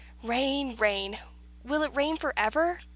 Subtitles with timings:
[0.23, 1.19] "Rain rain!
[1.63, 2.79] Will it rain for ever?"